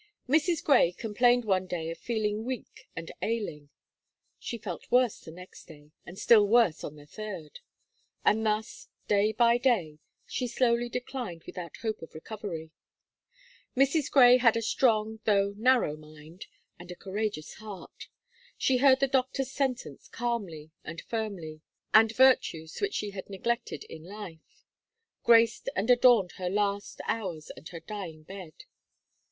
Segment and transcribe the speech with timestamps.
[0.27, 0.63] Mrs.
[0.63, 3.69] Gray complained one day of feeling weak and ailing.
[4.39, 7.59] She felt worse the next day, and still worse on the third.
[8.25, 12.71] And thus, day by day, she slowly declined without hope of recovery.
[13.77, 14.09] Mrs.
[14.09, 16.47] Gray had a strong, though narrow mind,
[16.79, 18.07] and a courageous heart.
[18.57, 21.61] She heard the doctor's sentence calmly and firmly;
[21.93, 24.65] and virtues which she had neglected in life,
[25.23, 28.63] graced and adorned her last hours and her dying bed.